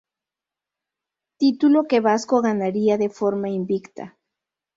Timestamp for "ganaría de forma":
2.41-3.49